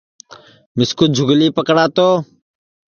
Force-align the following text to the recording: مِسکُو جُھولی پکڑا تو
مِسکُو 0.77 1.05
جُھولی 1.15 1.47
پکڑا 1.57 1.85
تو 1.95 2.07